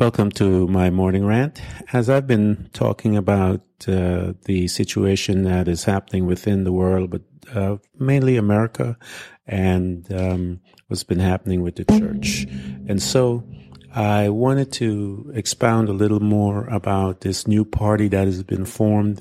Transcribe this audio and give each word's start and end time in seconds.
Welcome 0.00 0.30
to 0.32 0.66
my 0.66 0.88
morning 0.88 1.26
rant. 1.26 1.60
As 1.92 2.08
I've 2.08 2.26
been 2.26 2.70
talking 2.72 3.18
about 3.18 3.60
uh, 3.86 4.32
the 4.46 4.66
situation 4.66 5.44
that 5.44 5.68
is 5.68 5.84
happening 5.84 6.24
within 6.24 6.64
the 6.64 6.72
world, 6.72 7.10
but 7.10 7.20
uh, 7.54 7.76
mainly 7.98 8.38
America, 8.38 8.96
and 9.46 10.10
um, 10.10 10.60
what's 10.86 11.04
been 11.04 11.18
happening 11.18 11.60
with 11.60 11.76
the 11.76 11.84
church. 11.84 12.46
And 12.88 13.02
so 13.02 13.44
I 13.94 14.30
wanted 14.30 14.72
to 14.72 15.32
expound 15.34 15.90
a 15.90 15.92
little 15.92 16.20
more 16.20 16.64
about 16.68 17.20
this 17.20 17.46
new 17.46 17.66
party 17.66 18.08
that 18.08 18.24
has 18.24 18.42
been 18.42 18.64
formed 18.64 19.20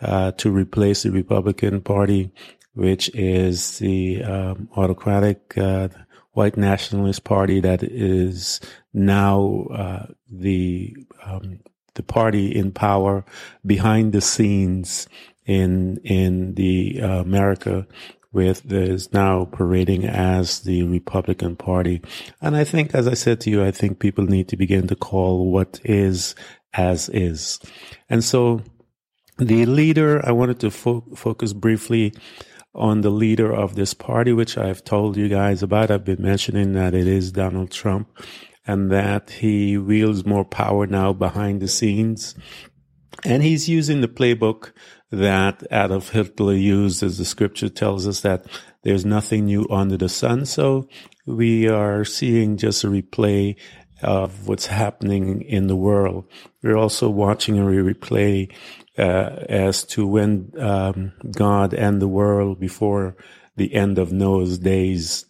uh, 0.00 0.30
to 0.30 0.48
replace 0.48 1.02
the 1.02 1.10
Republican 1.10 1.80
Party, 1.80 2.30
which 2.74 3.12
is 3.14 3.80
the 3.80 4.22
um, 4.22 4.68
autocratic 4.76 5.58
uh, 5.58 5.88
white 6.34 6.56
nationalist 6.56 7.24
party 7.24 7.60
that 7.60 7.82
is 7.82 8.60
now 8.94 9.66
uh, 9.72 10.06
the 10.30 10.96
um, 11.22 11.60
the 11.94 12.02
party 12.02 12.54
in 12.54 12.72
power 12.72 13.24
behind 13.66 14.12
the 14.12 14.20
scenes 14.20 15.08
in 15.44 15.98
in 16.04 16.54
the 16.54 17.00
uh, 17.02 17.20
America 17.20 17.86
with 18.32 18.70
is 18.72 19.12
now 19.12 19.44
parading 19.44 20.04
as 20.04 20.60
the 20.60 20.82
Republican 20.82 21.54
Party. 21.54 22.02
And 22.42 22.56
I 22.56 22.64
think, 22.64 22.94
as 22.94 23.06
I 23.06 23.14
said 23.14 23.40
to 23.42 23.50
you, 23.50 23.64
I 23.64 23.70
think 23.70 24.00
people 24.00 24.24
need 24.24 24.48
to 24.48 24.56
begin 24.56 24.88
to 24.88 24.96
call 24.96 25.52
what 25.52 25.80
is 25.84 26.34
as 26.74 27.08
is. 27.10 27.60
And 28.10 28.24
so 28.24 28.62
the 29.38 29.66
leader, 29.66 30.20
I 30.26 30.32
wanted 30.32 30.58
to 30.60 30.70
fo- 30.72 31.04
focus 31.14 31.52
briefly 31.52 32.12
on 32.74 33.02
the 33.02 33.10
leader 33.10 33.54
of 33.54 33.76
this 33.76 33.94
party, 33.94 34.32
which 34.32 34.58
I've 34.58 34.82
told 34.82 35.16
you 35.16 35.28
guys 35.28 35.62
about. 35.62 35.92
I've 35.92 36.04
been 36.04 36.22
mentioning 36.22 36.72
that 36.72 36.92
it 36.92 37.06
is 37.06 37.30
Donald 37.30 37.70
Trump 37.70 38.08
and 38.66 38.90
that 38.90 39.30
he 39.30 39.76
wields 39.76 40.24
more 40.24 40.44
power 40.44 40.86
now 40.86 41.12
behind 41.12 41.60
the 41.60 41.68
scenes. 41.68 42.34
And 43.24 43.42
he's 43.42 43.68
using 43.68 44.00
the 44.00 44.08
playbook 44.08 44.72
that 45.10 45.62
Adolf 45.70 46.10
Hitler 46.10 46.54
used, 46.54 47.02
as 47.02 47.18
the 47.18 47.24
scripture 47.24 47.68
tells 47.68 48.06
us 48.06 48.20
that 48.22 48.46
there's 48.82 49.04
nothing 49.04 49.46
new 49.46 49.66
under 49.70 49.96
the 49.96 50.08
sun. 50.08 50.44
So 50.46 50.88
we 51.26 51.68
are 51.68 52.04
seeing 52.04 52.56
just 52.56 52.84
a 52.84 52.88
replay 52.88 53.56
of 54.02 54.48
what's 54.48 54.66
happening 54.66 55.42
in 55.42 55.66
the 55.66 55.76
world. 55.76 56.26
We're 56.62 56.76
also 56.76 57.08
watching 57.08 57.58
a 57.58 57.62
replay 57.62 58.52
uh, 58.98 59.44
as 59.48 59.84
to 59.84 60.06
when 60.06 60.52
um, 60.58 61.12
God 61.36 61.72
and 61.72 62.02
the 62.02 62.08
world 62.08 62.60
before 62.60 63.16
the 63.56 63.74
end 63.74 63.98
of 63.98 64.12
Noah's 64.12 64.58
days. 64.58 65.26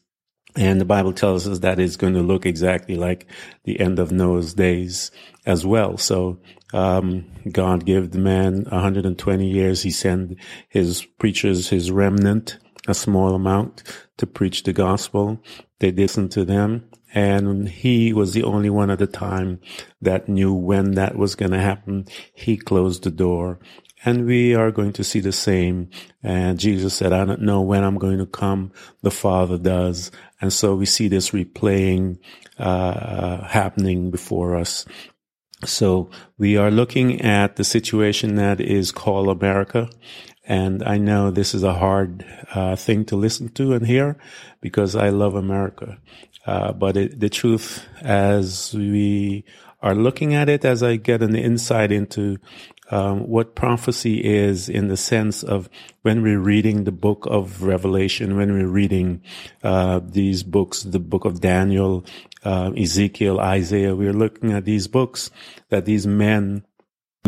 And 0.57 0.81
the 0.81 0.85
Bible 0.85 1.13
tells 1.13 1.49
us 1.49 1.61
that 1.61 1.81
it's 1.81 1.97
going 1.97 2.15
to 2.15 2.23
look 2.23 2.47
exactly 2.47 2.95
like 2.95 3.27
the 3.65 3.81
end 3.81 3.99
of 3.99 4.13
Noah's 4.13 4.55
days 4.55 5.11
as 5.47 5.67
well. 5.67 5.97
So 5.97 6.39
um, 6.73 7.27
God 7.51 7.85
gave 7.85 8.13
the 8.13 8.19
man 8.19 8.65
120 8.65 9.49
years. 9.49 9.83
He 9.83 9.91
sent 9.91 10.39
his 10.69 11.05
preachers, 11.19 11.69
his 11.69 11.91
remnant, 11.91 12.59
a 12.87 12.95
small 12.95 13.35
amount 13.35 13.83
to 14.19 14.27
preach 14.27 14.63
the 14.63 14.73
gospel. 14.73 15.41
They 15.81 15.91
listened 15.91 16.31
to 16.33 16.45
them. 16.45 16.89
And 17.15 17.69
he 17.69 18.13
was 18.13 18.33
the 18.33 18.43
only 18.43 18.71
one 18.71 18.91
at 18.91 18.99
the 18.99 19.07
time 19.07 19.61
that 20.03 20.29
knew 20.29 20.53
when 20.53 20.93
that 20.93 21.17
was 21.17 21.37
going 21.37 21.53
to 21.53 21.61
happen. 21.61 22.07
He 22.35 22.57
closed 22.57 23.05
the 23.05 23.11
door. 23.11 23.61
And 24.05 24.27
we 24.27 24.55
are 24.55 24.71
going 24.71 24.93
to 24.95 25.05
see 25.05 25.21
the 25.21 25.33
same. 25.33 25.89
And 26.23 26.59
Jesus 26.59 26.95
said, 26.95 27.13
I 27.13 27.25
don't 27.25 27.43
know 27.43 27.63
when 27.63 27.83
I'm 27.83 27.99
going 27.99 28.19
to 28.19 28.27
come. 28.27 28.73
The 29.03 29.11
Father 29.11 29.59
does. 29.59 30.11
And 30.41 30.53
so 30.53 30.75
we 30.75 30.87
see 30.87 31.09
this 31.09 31.31
replaying, 31.31 32.19
uh, 32.59 33.45
happening 33.45 34.11
before 34.11 34.57
us. 34.57 34.85
So 35.65 36.11
we 36.37 36.57
are 36.57 36.71
looking 36.71 37.23
at 37.23 37.57
the 37.57 37.65
situation 37.65 38.35
that 38.37 38.61
is 38.61 38.93
called 38.93 39.29
America. 39.29 39.89
And 40.47 40.83
I 40.83 40.99
know 40.99 41.31
this 41.31 41.55
is 41.55 41.63
a 41.63 41.75
hard 41.75 42.27
uh, 42.55 42.77
thing 42.77 43.07
to 43.07 43.17
listen 43.17 43.49
to 43.51 43.73
and 43.73 43.87
hear 43.87 44.19
because 44.61 44.95
I 44.95 45.09
love 45.09 45.35
America. 45.35 45.99
Uh, 46.47 46.73
but 46.73 46.97
it, 46.97 47.21
the 47.21 47.31
truth, 47.31 47.87
as 48.03 48.75
we 48.75 49.45
are 49.81 49.95
looking 49.95 50.35
at 50.35 50.49
it, 50.49 50.65
as 50.65 50.83
I 50.83 50.97
get 50.97 51.23
an 51.23 51.35
insight 51.35 51.91
into 51.93 52.39
um, 52.91 53.27
what 53.29 53.55
prophecy 53.55 54.25
is 54.25 54.69
in 54.69 54.89
the 54.89 54.97
sense 54.97 55.43
of 55.43 55.69
when 56.03 56.23
we're 56.23 56.39
reading 56.39 56.85
the 56.85 56.93
book 56.93 57.27
of 57.31 57.63
Revelation, 57.63 58.37
when 58.37 58.53
we're 58.53 58.69
reading 58.69 59.23
uh, 59.63 60.01
these 60.05 60.43
books, 60.43 60.83
the 60.83 60.99
book 60.99 61.25
of 61.25 61.41
Daniel, 61.41 62.05
uh, 62.45 62.73
Ezekiel, 62.77 63.41
Isaiah, 63.41 63.95
we're 63.95 64.13
looking 64.13 64.53
at 64.53 64.65
these 64.65 64.87
books 64.87 65.31
that 65.71 65.87
these 65.87 66.07
men 66.07 66.65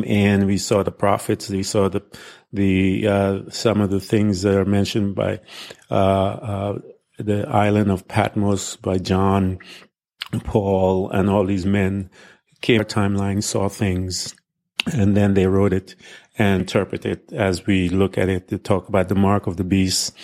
and 0.04 0.46
we 0.46 0.58
saw 0.58 0.82
the 0.82 0.92
prophets. 0.92 1.48
We 1.48 1.62
saw 1.62 1.88
the 1.88 2.02
the 2.52 3.06
uh, 3.06 3.40
some 3.50 3.80
of 3.80 3.90
the 3.90 4.00
things 4.00 4.42
that 4.42 4.56
are 4.56 4.64
mentioned 4.64 5.14
by 5.14 5.40
uh, 5.90 5.94
uh, 5.94 6.78
the 7.18 7.48
island 7.48 7.90
of 7.90 8.06
Patmos 8.06 8.76
by 8.76 8.98
John, 8.98 9.58
Paul, 10.44 11.10
and 11.10 11.30
all 11.30 11.44
these 11.44 11.66
men 11.66 12.10
came 12.60 12.82
timeline, 12.82 13.42
saw 13.42 13.68
things, 13.68 14.34
and 14.92 15.16
then 15.16 15.34
they 15.34 15.46
wrote 15.46 15.72
it 15.72 15.94
and 16.38 16.62
interpreted 16.62 17.30
it 17.30 17.32
as 17.32 17.66
we 17.66 17.88
look 17.88 18.18
at 18.18 18.28
it 18.28 18.48
to 18.48 18.58
talk 18.58 18.88
about 18.88 19.08
the 19.08 19.14
mark 19.14 19.46
of 19.46 19.56
the 19.56 19.64
beast 19.64 20.14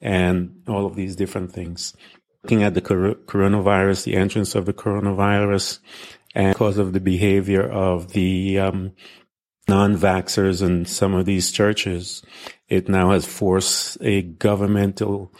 and 0.00 0.62
all 0.68 0.86
of 0.86 0.96
these 0.96 1.16
different 1.16 1.52
things. 1.52 1.94
Looking 2.42 2.62
at 2.62 2.74
the 2.74 2.80
coronavirus, 2.80 4.04
the 4.04 4.16
entrance 4.16 4.54
of 4.54 4.66
the 4.66 4.72
coronavirus, 4.72 5.78
and 6.34 6.54
because 6.54 6.78
of 6.78 6.92
the 6.92 7.00
behavior 7.00 7.62
of 7.68 8.12
the 8.12 8.58
um, 8.58 8.92
non-vaxxers 9.68 10.62
and 10.62 10.88
some 10.88 11.14
of 11.14 11.26
these 11.26 11.52
churches, 11.52 12.22
it 12.68 12.88
now 12.88 13.10
has 13.10 13.26
forced 13.26 13.98
a 14.00 14.22
governmental 14.22 15.32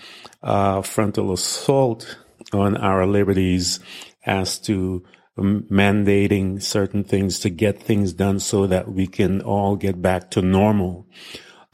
uh, 0.43 0.83
frontal 0.83 1.33
assault 1.33 2.19
on 2.53 2.77
our 2.77 3.07
liberties 3.07 3.81
as 4.27 4.59
to 4.59 5.05
mandating 5.41 6.63
certain 6.63 7.05
things 7.05 7.39
to 7.41 7.51
get 7.51 7.83
things 7.83 8.13
done 8.13 8.39
so 8.41 8.67
that 8.67 8.93
we 8.93 9.07
can 9.07 9.41
all 9.43 9.77
get 9.77 10.01
back 10.01 10.31
to 10.33 10.43
normal. 10.43 11.07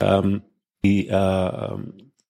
Um, 0.01 0.43
the, 0.83 1.09
uh, 1.11 1.77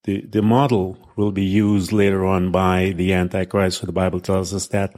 the, 0.05 0.23
the 0.27 0.43
model 0.43 0.99
will 1.17 1.33
be 1.33 1.45
used 1.45 1.93
later 1.93 2.25
on 2.25 2.51
by 2.51 2.93
the 2.97 3.13
Antichrist. 3.13 3.79
So 3.79 3.87
the 3.87 3.93
Bible 3.93 4.21
tells 4.21 4.55
us 4.55 4.69
that 4.69 4.97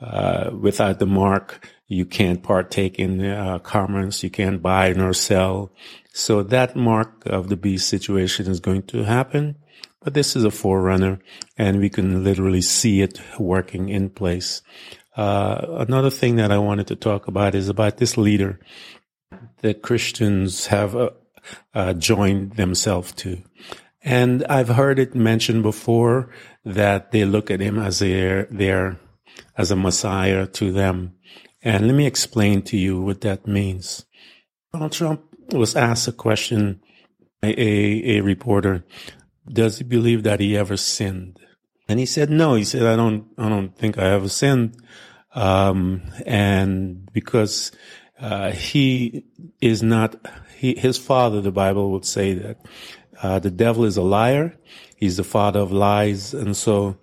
uh, 0.00 0.50
without 0.52 0.98
the 0.98 1.06
mark, 1.06 1.68
you 1.88 2.04
can't 2.04 2.42
partake 2.42 2.98
in 2.98 3.24
uh, 3.24 3.58
commerce, 3.60 4.22
you 4.22 4.30
can't 4.30 4.60
buy 4.60 4.92
nor 4.92 5.12
sell. 5.12 5.72
So 6.12 6.42
that 6.42 6.76
mark 6.76 7.24
of 7.26 7.48
the 7.48 7.56
beast 7.56 7.88
situation 7.88 8.50
is 8.50 8.60
going 8.60 8.84
to 8.84 9.04
happen. 9.04 9.56
But 10.02 10.14
this 10.14 10.36
is 10.36 10.44
a 10.44 10.52
forerunner, 10.52 11.18
and 11.58 11.80
we 11.80 11.90
can 11.90 12.22
literally 12.22 12.62
see 12.62 13.00
it 13.00 13.20
working 13.40 13.88
in 13.88 14.10
place. 14.10 14.62
Uh, 15.16 15.84
another 15.88 16.10
thing 16.10 16.36
that 16.36 16.52
I 16.52 16.58
wanted 16.58 16.88
to 16.88 16.96
talk 16.96 17.26
about 17.26 17.54
is 17.54 17.68
about 17.68 17.96
this 17.96 18.16
leader 18.18 18.60
that 19.62 19.82
Christians 19.82 20.66
have 20.66 20.94
uh, 20.94 21.10
uh, 21.74 21.94
joined 21.94 22.52
themselves 22.52 23.12
to. 23.12 23.42
And 24.02 24.44
I've 24.46 24.68
heard 24.68 24.98
it 24.98 25.14
mentioned 25.14 25.62
before 25.62 26.30
that 26.64 27.12
they 27.12 27.24
look 27.24 27.50
at 27.50 27.60
him 27.60 27.78
as 27.78 27.98
their, 27.98 28.44
their, 28.50 29.00
as 29.56 29.70
a 29.70 29.76
Messiah 29.76 30.46
to 30.46 30.70
them. 30.70 31.14
And 31.62 31.86
let 31.86 31.96
me 31.96 32.06
explain 32.06 32.62
to 32.62 32.76
you 32.76 33.00
what 33.00 33.22
that 33.22 33.46
means. 33.46 34.04
Donald 34.72 34.92
Trump 34.92 35.22
was 35.52 35.74
asked 35.74 36.06
a 36.08 36.12
question 36.12 36.80
by 37.40 37.54
a, 37.56 38.18
a 38.18 38.20
reporter, 38.20 38.84
does 39.48 39.78
he 39.78 39.84
believe 39.84 40.24
that 40.24 40.40
he 40.40 40.56
ever 40.56 40.76
sinned? 40.76 41.38
And 41.88 41.98
he 41.98 42.06
said, 42.06 42.30
no, 42.30 42.54
he 42.54 42.64
said, 42.64 42.82
I 42.82 42.96
don't, 42.96 43.26
I 43.38 43.48
don't 43.48 43.76
think 43.76 43.98
I 43.98 44.10
ever 44.10 44.28
sinned. 44.28 44.76
Um, 45.36 46.02
and 46.24 47.08
because, 47.12 47.70
uh, 48.18 48.50
he 48.50 49.24
is 49.60 49.82
not, 49.82 50.16
he, 50.56 50.74
his 50.74 50.98
father, 50.98 51.40
the 51.40 51.52
Bible 51.52 51.92
would 51.92 52.06
say 52.06 52.34
that, 52.34 52.56
uh, 53.22 53.38
the 53.38 53.50
devil 53.50 53.84
is 53.84 53.96
a 53.96 54.02
liar. 54.02 54.56
He's 54.96 55.18
the 55.18 55.24
father 55.24 55.60
of 55.60 55.70
lies. 55.70 56.34
And 56.34 56.56
so, 56.56 56.96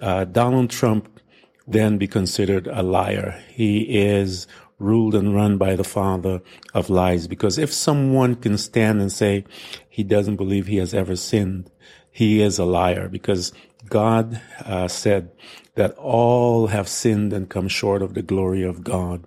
uh, 0.00 0.24
Donald 0.24 0.70
Trump 0.70 1.20
then 1.66 1.98
be 1.98 2.06
considered 2.06 2.66
a 2.66 2.82
liar. 2.82 3.42
He 3.48 3.80
is 3.98 4.46
ruled 4.78 5.14
and 5.14 5.34
run 5.34 5.58
by 5.58 5.76
the 5.76 5.84
father 5.84 6.40
of 6.74 6.90
lies. 6.90 7.28
Because 7.28 7.58
if 7.58 7.72
someone 7.72 8.34
can 8.34 8.58
stand 8.58 9.00
and 9.00 9.12
say 9.12 9.44
he 9.88 10.02
doesn't 10.02 10.36
believe 10.36 10.66
he 10.66 10.76
has 10.76 10.94
ever 10.94 11.16
sinned, 11.16 11.70
he 12.10 12.42
is 12.42 12.58
a 12.58 12.64
liar 12.64 13.08
because 13.08 13.52
God 13.88 14.40
uh, 14.64 14.88
said 14.88 15.32
that 15.74 15.92
all 15.92 16.68
have 16.68 16.88
sinned 16.88 17.32
and 17.32 17.48
come 17.48 17.68
short 17.68 18.02
of 18.02 18.14
the 18.14 18.22
glory 18.22 18.62
of 18.62 18.84
God. 18.84 19.24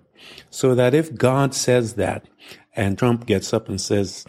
So 0.50 0.74
that 0.74 0.94
if 0.94 1.14
God 1.14 1.54
says 1.54 1.94
that 1.94 2.26
and 2.74 2.98
Trump 2.98 3.26
gets 3.26 3.52
up 3.52 3.68
and 3.68 3.80
says, 3.80 4.24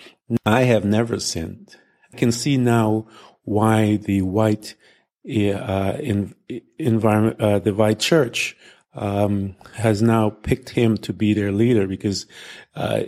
I 0.45 0.63
have 0.63 0.85
never 0.85 1.19
sinned, 1.19 1.75
I 2.13 2.17
can 2.17 2.31
see 2.31 2.57
now 2.57 3.07
why 3.43 3.97
the 3.97 4.21
white 4.23 4.75
uh, 5.25 5.97
in, 5.99 6.33
environment, 6.79 7.41
uh, 7.41 7.59
the 7.59 7.73
white 7.73 7.99
church 7.99 8.55
um, 8.93 9.55
has 9.75 10.01
now 10.01 10.29
picked 10.29 10.69
him 10.69 10.97
to 10.97 11.13
be 11.13 11.33
their 11.33 11.51
leader 11.51 11.87
because 11.87 12.25
uh, 12.75 13.01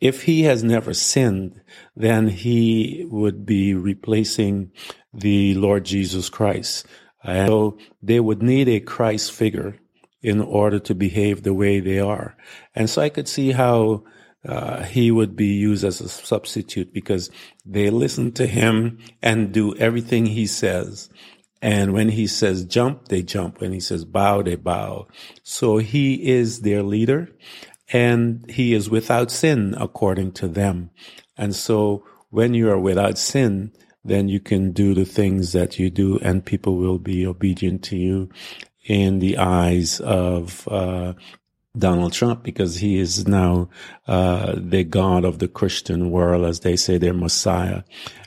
if 0.00 0.22
he 0.24 0.42
has 0.42 0.62
never 0.62 0.92
sinned, 0.92 1.60
then 1.94 2.28
he 2.28 3.06
would 3.10 3.46
be 3.46 3.74
replacing 3.74 4.70
the 5.12 5.54
Lord 5.54 5.84
Jesus 5.84 6.28
Christ. 6.28 6.86
And 7.26 7.48
so 7.48 7.78
they 8.02 8.20
would 8.20 8.42
need 8.42 8.68
a 8.68 8.80
Christ 8.80 9.32
figure 9.32 9.76
in 10.22 10.40
order 10.40 10.78
to 10.80 10.94
behave 10.94 11.42
the 11.42 11.54
way 11.54 11.80
they 11.80 12.00
are. 12.00 12.36
And 12.74 12.88
so 12.88 13.02
I 13.02 13.08
could 13.08 13.28
see 13.28 13.52
how 13.52 14.04
uh, 14.46 14.84
he 14.84 15.10
would 15.10 15.34
be 15.34 15.54
used 15.54 15.84
as 15.84 16.00
a 16.00 16.08
substitute 16.08 16.92
because 16.92 17.30
they 17.64 17.90
listen 17.90 18.32
to 18.32 18.46
him 18.46 18.98
and 19.22 19.52
do 19.52 19.74
everything 19.76 20.26
he 20.26 20.46
says. 20.46 21.10
And 21.60 21.92
when 21.92 22.10
he 22.10 22.26
says 22.26 22.64
jump, 22.64 23.08
they 23.08 23.22
jump. 23.22 23.60
When 23.60 23.72
he 23.72 23.80
says 23.80 24.04
bow, 24.04 24.42
they 24.42 24.56
bow. 24.56 25.08
So 25.42 25.78
he 25.78 26.28
is 26.28 26.60
their 26.60 26.82
leader 26.82 27.30
and 27.92 28.48
he 28.50 28.74
is 28.74 28.90
without 28.90 29.30
sin 29.30 29.74
according 29.78 30.32
to 30.32 30.48
them. 30.48 30.90
And 31.36 31.54
so 31.54 32.04
when 32.30 32.54
you 32.54 32.70
are 32.70 32.78
without 32.78 33.18
sin, 33.18 33.72
then 34.08 34.28
you 34.28 34.40
can 34.40 34.72
do 34.72 34.94
the 34.94 35.04
things 35.04 35.52
that 35.52 35.78
you 35.78 35.90
do 35.90 36.18
and 36.18 36.44
people 36.44 36.76
will 36.76 36.98
be 36.98 37.26
obedient 37.26 37.82
to 37.84 37.96
you 37.96 38.28
in 38.86 39.18
the 39.18 39.38
eyes 39.38 40.00
of, 40.00 40.66
uh, 40.68 41.12
Donald 41.78 42.12
Trump 42.12 42.42
because 42.42 42.76
he 42.76 42.98
is 42.98 43.26
now 43.28 43.68
uh, 44.06 44.54
the 44.56 44.84
God 44.84 45.24
of 45.24 45.38
the 45.38 45.48
Christian 45.48 46.10
world, 46.10 46.44
as 46.44 46.60
they 46.60 46.76
say, 46.76 46.98
their 46.98 47.12
Messiah. 47.12 47.82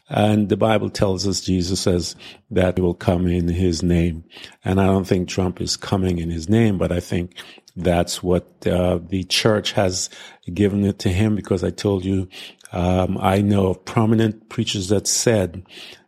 And 0.09 0.49
the 0.49 0.57
Bible 0.57 0.89
tells 0.89 1.27
us 1.27 1.41
Jesus 1.41 1.81
says 1.81 2.15
that 2.49 2.77
he 2.77 2.81
will 2.81 2.95
come 2.95 3.27
in 3.27 3.47
his 3.47 3.83
name. 3.83 4.23
And 4.65 4.81
I 4.81 4.87
don't 4.87 5.05
think 5.05 5.29
Trump 5.29 5.61
is 5.61 5.77
coming 5.77 6.17
in 6.17 6.29
his 6.29 6.49
name, 6.49 6.77
but 6.77 6.91
I 6.91 6.99
think 6.99 7.35
that's 7.75 8.21
what 8.23 8.67
uh, 8.67 8.99
the 9.07 9.23
church 9.25 9.73
has 9.73 10.09
given 10.51 10.83
it 10.83 10.99
to 10.99 11.09
him 11.09 11.35
because 11.35 11.63
I 11.63 11.69
told 11.69 12.03
you 12.03 12.27
um, 12.71 13.17
I 13.19 13.41
know 13.41 13.67
of 13.67 13.85
prominent 13.85 14.49
preachers 14.49 14.89
that 14.89 15.07
said 15.07 15.65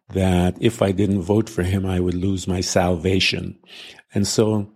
that 0.09 0.55
if 0.59 0.81
I 0.81 0.91
didn't 0.91 1.21
vote 1.21 1.49
for 1.49 1.63
him, 1.63 1.85
I 1.85 1.99
would 1.99 2.13
lose 2.13 2.47
my 2.47 2.61
salvation. 2.61 3.57
And 4.13 4.27
so 4.27 4.71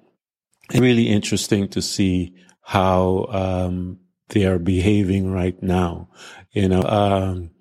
it's 0.69 0.79
really 0.79 1.09
interesting 1.09 1.67
to 1.69 1.81
see 1.81 2.33
how 2.61 3.27
um, 3.29 3.99
they 4.29 4.45
are 4.45 4.59
behaving 4.59 5.31
right 5.31 5.61
now. 5.61 6.09
You 6.51 6.69
know, 6.69 6.83
um, 6.83 7.51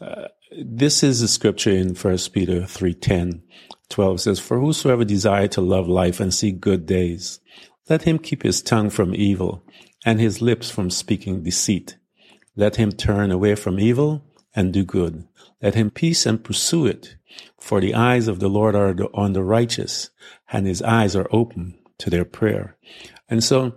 uh, 0.00 0.28
this 0.56 1.02
is 1.02 1.22
a 1.22 1.28
scripture 1.28 1.70
in 1.70 1.94
First 1.94 2.32
Peter 2.32 2.66
3, 2.66 2.94
10, 2.94 3.42
12 3.88 4.20
says, 4.20 4.38
For 4.38 4.60
whosoever 4.60 5.04
desire 5.04 5.48
to 5.48 5.60
love 5.60 5.88
life 5.88 6.20
and 6.20 6.32
see 6.32 6.52
good 6.52 6.86
days, 6.86 7.40
let 7.88 8.02
him 8.02 8.18
keep 8.18 8.42
his 8.42 8.62
tongue 8.62 8.90
from 8.90 9.14
evil 9.14 9.64
and 10.04 10.20
his 10.20 10.40
lips 10.40 10.70
from 10.70 10.90
speaking 10.90 11.42
deceit. 11.42 11.96
Let 12.56 12.76
him 12.76 12.92
turn 12.92 13.30
away 13.30 13.54
from 13.54 13.80
evil 13.80 14.24
and 14.54 14.72
do 14.72 14.84
good. 14.84 15.26
Let 15.62 15.74
him 15.74 15.90
peace 15.90 16.26
and 16.26 16.42
pursue 16.42 16.86
it. 16.86 17.16
For 17.58 17.80
the 17.80 17.94
eyes 17.94 18.28
of 18.28 18.38
the 18.38 18.48
Lord 18.48 18.74
are 18.74 18.94
on 19.14 19.32
the 19.32 19.42
righteous, 19.42 20.10
and 20.52 20.66
his 20.66 20.82
eyes 20.82 21.16
are 21.16 21.28
open 21.32 21.78
to 21.98 22.10
their 22.10 22.24
prayer. 22.24 22.76
And 23.28 23.42
so, 23.42 23.74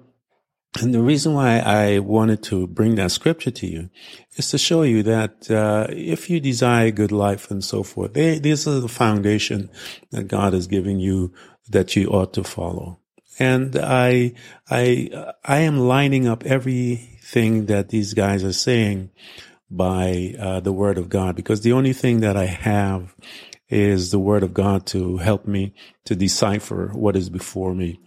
and 0.79 0.93
the 0.93 1.01
reason 1.01 1.33
why 1.33 1.59
I 1.59 1.99
wanted 1.99 2.43
to 2.43 2.67
bring 2.67 2.95
that 2.95 3.11
scripture 3.11 3.49
to 3.49 3.67
you 3.67 3.89
is 4.35 4.51
to 4.51 4.57
show 4.57 4.83
you 4.83 5.01
that 5.03 5.49
uh, 5.49 5.87
if 5.89 6.29
you 6.29 6.39
desire 6.39 6.87
a 6.87 6.91
good 6.91 7.11
life 7.11 7.49
and 7.49 7.63
so 7.63 7.81
forth, 7.81 8.13
they, 8.13 8.37
this 8.37 8.67
is 8.67 8.81
the 8.83 8.87
foundation 8.87 9.71
that 10.11 10.27
God 10.27 10.53
is 10.53 10.67
giving 10.67 10.99
you 10.99 11.33
that 11.69 11.95
you 11.95 12.09
ought 12.09 12.33
to 12.33 12.43
follow. 12.43 12.99
And 13.39 13.75
I, 13.75 14.33
I, 14.69 15.33
I 15.43 15.59
am 15.59 15.79
lining 15.79 16.27
up 16.27 16.45
everything 17.27 17.65
that 17.65 17.89
these 17.89 18.13
guys 18.13 18.41
are 18.43 18.53
saying 18.53 19.09
by 19.69 20.33
uh, 20.39 20.61
the 20.61 20.71
Word 20.71 20.97
of 20.97 21.09
God, 21.09 21.35
because 21.35 21.59
the 21.61 21.73
only 21.73 21.91
thing 21.91 22.21
that 22.21 22.37
I 22.37 22.45
have 22.45 23.13
is 23.67 24.11
the 24.11 24.19
Word 24.19 24.43
of 24.43 24.53
God 24.53 24.85
to 24.87 25.17
help 25.17 25.45
me 25.45 25.73
to 26.05 26.15
decipher 26.15 26.89
what 26.93 27.17
is 27.17 27.29
before 27.29 27.75
me. 27.75 27.99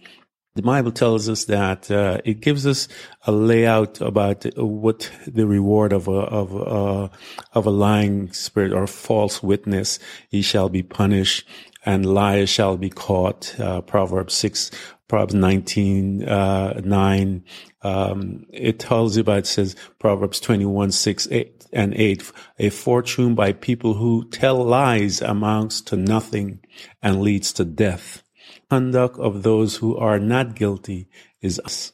The 0.55 0.63
Bible 0.63 0.91
tells 0.91 1.29
us 1.29 1.45
that 1.45 1.91
uh, 1.91 2.17
it 2.25 2.41
gives 2.41 2.65
us 2.65 2.87
a 3.27 3.31
layout 3.31 4.01
about 4.01 4.43
what 4.57 5.11
the 5.27 5.45
reward 5.45 5.93
of 5.93 6.07
a 6.07 6.11
of 6.11 6.53
a, 6.55 7.11
of 7.53 7.65
a 7.67 7.69
lying 7.69 8.33
spirit 8.33 8.73
or 8.73 8.87
false 8.87 9.43
witness. 9.43 9.99
He 10.29 10.41
shall 10.41 10.67
be 10.67 10.83
punished, 10.83 11.47
and 11.85 12.05
liars 12.05 12.49
shall 12.49 12.75
be 12.75 12.89
caught. 12.89 13.55
Uh, 13.59 13.81
Proverbs 13.81 14.33
six, 14.33 14.71
Proverbs 15.11 15.33
nineteen 15.33 16.23
uh, 16.23 16.79
nine. 16.85 17.43
Um, 17.81 18.45
it 18.49 18.79
tells 18.79 19.17
you 19.17 19.21
about. 19.21 19.39
It 19.39 19.47
says 19.47 19.75
Proverbs 19.99 20.39
twenty 20.39 20.63
one 20.63 20.93
six 20.93 21.27
eight 21.31 21.67
and 21.73 21.93
eight. 21.95 22.31
A 22.59 22.69
fortune 22.69 23.35
by 23.35 23.51
people 23.51 23.95
who 23.95 24.29
tell 24.29 24.63
lies 24.63 25.21
amounts 25.21 25.81
to 25.81 25.97
nothing 25.97 26.61
and 27.03 27.21
leads 27.21 27.51
to 27.53 27.65
death 27.65 28.23
conduct 28.69 29.19
of 29.19 29.43
those 29.43 29.75
who 29.75 29.97
are 29.97 30.17
not 30.17 30.55
guilty 30.55 31.09
is 31.41 31.59
us. 31.65 31.91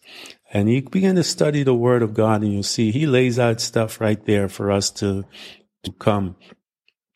And 0.53 0.69
you 0.71 0.83
begin 0.83 1.15
to 1.15 1.23
study 1.23 1.63
the 1.63 1.73
word 1.73 2.03
of 2.03 2.13
God 2.13 2.43
and 2.43 2.53
you 2.53 2.61
see 2.61 2.91
he 2.91 3.07
lays 3.07 3.39
out 3.39 3.59
stuff 3.59 3.99
right 3.99 4.23
there 4.27 4.47
for 4.47 4.71
us 4.71 4.91
to, 4.91 5.25
to 5.85 5.91
come 5.93 6.35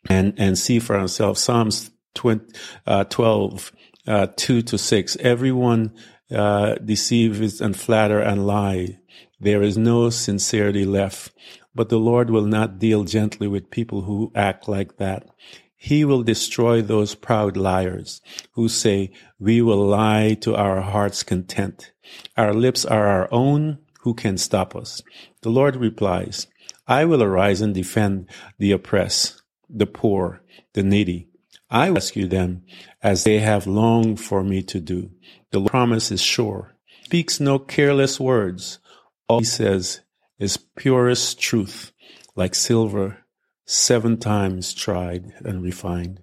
and, 0.10 0.34
and 0.39 0.58
see 0.58 0.79
for 0.79 0.98
ourselves. 0.98 1.41
Psalms 1.41 1.91
20, 2.15 2.43
uh, 2.88 3.03
12, 3.03 3.72
uh, 4.08 4.27
2 4.36 4.62
to 4.63 4.77
6. 4.77 5.17
Everyone, 5.17 5.93
uh, 6.34 6.75
deceives 6.75 7.60
and 7.60 7.75
flatter 7.75 8.20
and 8.20 8.48
lie. 8.48 9.00
There 9.39 9.62
is 9.62 9.77
no 9.77 10.10
sincerity 10.10 10.86
left, 10.86 11.34
but 11.75 11.89
the 11.89 12.00
Lord 12.00 12.29
will 12.29 12.46
not 12.46 12.79
deal 12.79 13.03
gently 13.03 13.48
with 13.48 13.70
people 13.70 14.03
who 14.03 14.31
act 14.36 14.67
like 14.67 14.98
that. 14.98 15.27
He 15.75 16.05
will 16.05 16.24
destroy 16.24 16.81
those 16.81 17.15
proud 17.15 17.58
liars 17.58 18.22
who 18.51 18.70
say, 18.70 19.12
we 19.39 19.62
will 19.62 19.84
lie 19.84 20.38
to 20.41 20.55
our 20.55 20.81
heart's 20.81 21.24
content. 21.24 21.91
Our 22.38 22.53
lips 22.53 22.86
are 22.86 23.08
our 23.08 23.27
own. 23.31 23.79
Who 24.01 24.13
can 24.13 24.38
stop 24.38 24.75
us? 24.75 25.01
The 25.41 25.50
Lord 25.50 25.75
replies, 25.75 26.48
I 26.88 27.05
will 27.05 27.24
arise 27.24 27.62
and 27.62 27.74
defend 27.74 28.27
the 28.58 28.72
oppressed, 28.72 29.41
the 29.70 29.88
poor, 29.88 30.43
the 30.74 30.84
needy. 30.84 31.31
I 31.72 31.90
rescue 31.90 32.28
them 32.28 32.63
as 33.01 33.24
they 33.24 33.40
have 33.40 33.66
longed 33.66 34.20
for 34.20 34.44
me 34.44 34.62
to 34.63 34.80
do. 34.80 35.10
The 35.51 35.62
promise 35.62 36.12
is 36.12 36.22
sure. 36.22 36.75
Speaks 37.06 37.40
no 37.40 37.60
careless 37.60 38.20
words. 38.20 38.80
All 39.28 39.40
he 39.40 39.46
says 39.46 40.01
is 40.38 40.58
purest 40.58 41.40
truth, 41.40 41.94
like 42.36 42.56
silver, 42.56 43.20
seven 43.66 44.18
times 44.18 44.74
tried 44.74 45.32
and 45.46 45.63
refined. 45.63 46.22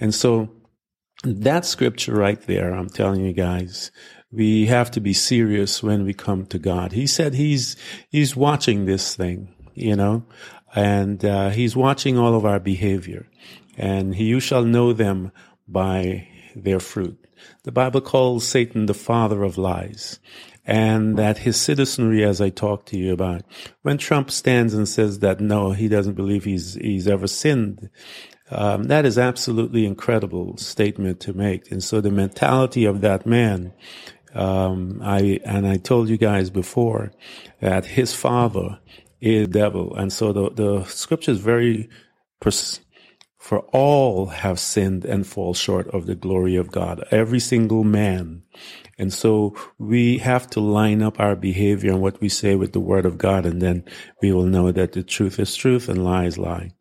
And 0.00 0.14
so 0.14 0.50
that 1.24 1.66
scripture 1.66 2.14
right 2.14 2.40
there, 2.42 2.74
I'm 2.74 2.88
telling 2.88 3.24
you 3.24 3.32
guys, 3.32 3.90
we 4.30 4.66
have 4.66 4.90
to 4.92 5.00
be 5.00 5.12
serious 5.12 5.82
when 5.82 6.04
we 6.04 6.14
come 6.14 6.46
to 6.46 6.58
God. 6.58 6.92
He 6.92 7.06
said 7.06 7.34
he's, 7.34 7.76
he's 8.08 8.36
watching 8.36 8.86
this 8.86 9.14
thing, 9.14 9.54
you 9.74 9.96
know, 9.96 10.24
and 10.74 11.24
uh, 11.24 11.50
he's 11.50 11.76
watching 11.76 12.18
all 12.18 12.34
of 12.34 12.44
our 12.44 12.60
behavior 12.60 13.26
and 13.76 14.14
he, 14.14 14.24
you 14.24 14.40
shall 14.40 14.64
know 14.64 14.92
them 14.92 15.32
by 15.68 16.28
their 16.54 16.80
fruit. 16.80 17.18
The 17.64 17.72
Bible 17.72 18.00
calls 18.00 18.46
Satan 18.46 18.86
the 18.86 18.94
father 18.94 19.42
of 19.42 19.58
lies 19.58 20.18
and 20.64 21.16
that 21.16 21.38
his 21.38 21.60
citizenry, 21.60 22.24
as 22.24 22.40
I 22.40 22.48
talked 22.48 22.88
to 22.88 22.98
you 22.98 23.12
about, 23.12 23.42
when 23.82 23.98
Trump 23.98 24.30
stands 24.30 24.74
and 24.74 24.88
says 24.88 25.20
that 25.20 25.40
no, 25.40 25.72
he 25.72 25.88
doesn't 25.88 26.14
believe 26.14 26.44
he's, 26.44 26.74
he's 26.74 27.06
ever 27.06 27.28
sinned, 27.28 27.88
um, 28.50 28.84
that 28.84 29.04
is 29.04 29.18
absolutely 29.18 29.86
incredible 29.86 30.56
statement 30.56 31.20
to 31.20 31.32
make. 31.32 31.70
And 31.70 31.82
so 31.82 32.00
the 32.00 32.10
mentality 32.10 32.84
of 32.84 33.00
that 33.00 33.26
man, 33.26 33.72
um, 34.34 35.00
I 35.02 35.40
and 35.44 35.66
I 35.66 35.78
told 35.78 36.08
you 36.08 36.16
guys 36.16 36.50
before 36.50 37.12
that 37.60 37.86
his 37.86 38.14
father 38.14 38.78
is 39.20 39.48
devil, 39.48 39.94
and 39.96 40.12
so 40.12 40.32
the 40.32 40.50
the 40.50 40.84
scripture 40.86 41.32
is 41.32 41.40
very. 41.40 41.88
Pers- 42.40 42.80
for 43.38 43.60
all 43.72 44.26
have 44.26 44.58
sinned 44.60 45.04
and 45.04 45.26
fall 45.26 45.54
short 45.54 45.88
of 45.88 46.06
the 46.06 46.16
glory 46.16 46.56
of 46.56 46.72
God. 46.72 47.04
Every 47.10 47.40
single 47.40 47.84
man. 47.84 48.42
And 48.98 49.12
so 49.12 49.56
we 49.78 50.18
have 50.18 50.48
to 50.50 50.60
line 50.60 51.02
up 51.02 51.20
our 51.20 51.36
behavior 51.36 51.92
and 51.92 52.02
what 52.02 52.20
we 52.20 52.28
say 52.28 52.56
with 52.56 52.72
the 52.72 52.80
word 52.80 53.06
of 53.06 53.18
God, 53.18 53.46
and 53.46 53.62
then 53.62 53.84
we 54.22 54.32
will 54.32 54.46
know 54.46 54.72
that 54.72 54.92
the 54.92 55.04
truth 55.04 55.38
is 55.40 55.56
truth 55.56 55.88
and 55.88 56.04
lie 56.04 56.26
is 56.26 56.38
lie 56.38 56.72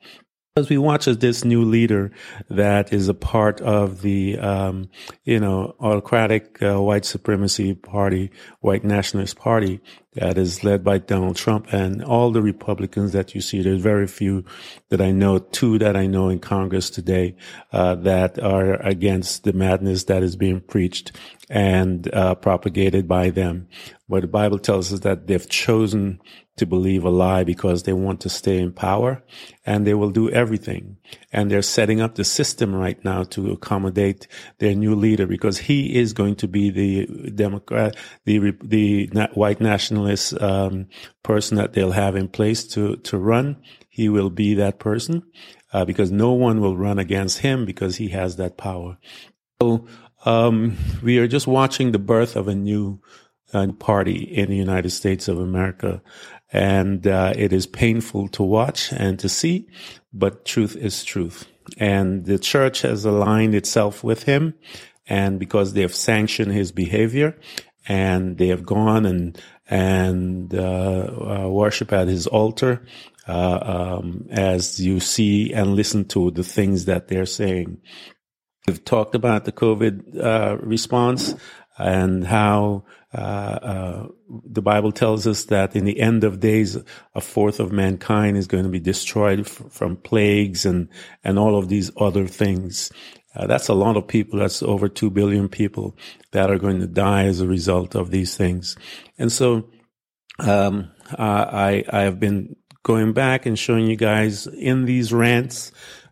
as 0.58 0.70
we 0.70 0.78
watch 0.78 1.06
as 1.06 1.18
this 1.18 1.44
new 1.44 1.66
leader 1.66 2.10
that 2.50 2.94
is 2.94 3.10
a 3.10 3.14
part 3.14 3.60
of 3.60 4.02
the, 4.04 4.38
um, 4.40 4.90
you 5.26 5.38
know, 5.38 5.76
autocratic 5.82 6.64
uh, 6.64 6.82
white 6.82 7.04
supremacy 7.04 7.76
party, 7.76 8.32
white 8.62 8.86
nationalist 8.86 9.36
party 9.36 9.82
that 10.14 10.38
is 10.38 10.64
led 10.64 10.82
by 10.82 10.98
Donald 10.98 11.36
Trump 11.36 11.74
and 11.74 12.02
all 12.02 12.32
the 12.32 12.42
Republicans 12.42 13.12
that 13.12 13.36
you 13.36 13.42
see. 13.42 13.62
There's 13.62 13.82
very 13.82 14.08
few 14.08 14.46
that 14.88 15.02
I 15.02 15.12
know, 15.12 15.40
two 15.40 15.78
that 15.80 15.98
I 15.98 16.08
know 16.08 16.30
in 16.30 16.40
Congress 16.40 16.90
today, 16.90 17.36
uh, 17.74 17.96
that 17.96 18.40
are 18.40 18.76
against 18.76 19.44
the 19.44 19.52
madness 19.52 20.06
that 20.06 20.24
is 20.24 20.38
being 20.38 20.62
preached 20.62 21.12
and 21.50 22.10
uh, 22.14 22.34
propagated 22.36 23.10
by 23.10 23.30
them. 23.30 23.68
But 24.08 24.22
the 24.22 24.28
Bible 24.28 24.60
tells 24.60 24.94
us 24.94 25.02
that 25.02 25.28
they've 25.28 25.50
chosen 25.50 26.22
to 26.58 26.66
believe 26.66 27.04
a 27.04 27.10
lie 27.10 27.44
because 27.44 27.84
they 27.84 27.92
want 27.92 28.22
to 28.22 28.30
stay 28.30 28.60
in 28.60 28.72
power 28.72 29.22
and 29.66 29.86
they 29.86 29.94
will 29.94 30.10
do 30.10 30.30
everything. 30.30 30.98
And 31.34 31.52
they're 31.52 31.62
setting 31.62 32.00
up 32.00 32.16
the 32.16 32.24
system 32.24 32.74
right 32.74 33.04
now 33.04 33.24
to 33.24 33.52
accommodate 33.52 34.28
their 34.60 34.74
new 34.74 34.96
leader 34.96 35.28
because 35.28 35.58
he 35.58 35.98
is 35.98 36.14
going 36.14 36.36
to 36.38 36.48
be 36.48 36.70
the 36.70 37.32
Democrat, 37.32 37.98
the, 38.24 38.54
the 38.64 39.08
white 39.34 39.60
nationalist, 39.60 40.42
um, 40.42 40.88
person 41.24 41.58
that 41.58 41.74
they'll 41.74 41.92
have 41.92 42.16
in 42.16 42.30
place 42.30 42.66
to, 42.68 42.96
to 42.98 43.18
run. 43.18 43.58
He 43.90 44.08
will 44.08 44.30
be 44.30 44.56
that 44.56 44.80
person, 44.80 45.24
uh, 45.74 45.86
because 45.86 46.12
no 46.12 46.34
one 46.34 46.62
will 46.62 46.78
run 46.78 47.00
against 47.00 47.40
him 47.40 47.66
because 47.66 47.98
he 47.98 48.10
has 48.10 48.38
that 48.38 48.58
power. 48.58 48.98
So, 49.62 49.88
um, 50.26 50.78
we 51.04 51.18
are 51.20 51.28
just 51.28 51.48
watching 51.48 51.92
the 51.92 52.00
birth 52.00 52.36
of 52.36 52.48
a 52.48 52.56
new, 52.56 53.02
uh, 53.54 53.68
party 53.80 54.18
in 54.18 54.50
the 54.50 54.56
United 54.56 54.90
States 54.90 55.28
of 55.28 55.40
America 55.40 56.02
and 56.52 57.06
uh, 57.08 57.34
it 57.36 57.52
is 57.52 57.68
painful 57.68 58.28
to 58.30 58.44
watch 58.44 58.92
and 58.92 59.20
to 59.20 59.30
see, 59.30 59.68
but 60.14 60.46
truth 60.46 60.76
is 60.76 61.04
truth. 61.04 61.48
And 61.78 62.26
the 62.26 62.40
church 62.40 62.82
has 62.84 63.06
aligned 63.06 63.56
itself 63.56 64.04
with 64.04 64.24
him, 64.24 64.54
and 65.08 65.40
because 65.40 65.74
they 65.74 65.82
have 65.82 65.96
sanctioned 65.96 66.52
his 66.52 66.72
behavior, 66.72 67.38
and 67.88 68.38
they 68.38 68.48
have 68.48 68.66
gone 68.66 69.06
and 69.06 69.42
and 69.68 70.54
uh, 70.54 71.44
uh, 71.44 71.50
worship 71.50 71.92
at 71.92 72.08
his 72.08 72.28
altar, 72.28 72.86
uh, 73.28 73.98
um, 73.98 74.28
as 74.30 74.80
you 74.80 75.00
see 75.00 75.52
and 75.54 75.76
listen 75.76 76.06
to 76.06 76.30
the 76.32 76.44
things 76.44 76.86
that 76.86 77.08
they're 77.08 77.26
saying. 77.26 77.80
We've 78.68 78.84
talked 78.84 79.16
about 79.16 79.46
the 79.46 79.52
COVID 79.52 80.24
uh, 80.24 80.58
response 80.58 81.36
and 81.78 82.26
how 82.26 82.86
the 83.18 84.62
Bible 84.62 84.92
tells 84.92 85.26
us 85.26 85.46
that 85.46 85.76
in 85.76 85.86
the 85.86 86.00
end 86.00 86.24
of 86.24 86.40
days, 86.40 86.78
a 87.14 87.22
fourth 87.22 87.60
of 87.60 87.72
mankind 87.72 88.38
is 88.38 88.48
going 88.48 88.64
to 88.64 88.70
be 88.70 88.80
destroyed 88.80 89.42
f- 89.42 89.64
from 89.70 89.96
plagues 89.96 90.66
and 90.66 90.90
and 91.24 91.40
all 91.40 91.58
of 91.58 91.70
these 91.70 91.92
other 91.98 92.28
things. 92.28 92.92
Uh, 93.36 93.48
that's 93.48 93.68
a 93.68 93.74
lot 93.74 93.98
of 93.98 94.08
people. 94.08 94.40
That's 94.40 94.64
over 94.64 94.88
two 94.90 95.10
billion 95.10 95.50
people 95.50 95.98
that 96.32 96.50
are 96.50 96.58
going 96.58 96.80
to 96.80 96.88
die 96.88 97.26
as 97.26 97.42
a 97.42 97.48
result 97.48 97.96
of 97.96 98.12
these 98.12 98.36
things. 98.36 98.76
And 99.18 99.32
so, 99.32 99.70
um, 100.40 100.92
I 101.12 101.84
I 101.90 102.02
have 102.02 102.20
been 102.20 102.56
going 102.84 103.14
back 103.14 103.46
and 103.46 103.58
showing 103.58 103.88
you 103.88 103.96
guys 103.96 104.48
in 104.48 104.86
these 104.86 105.14
rants 105.14 105.72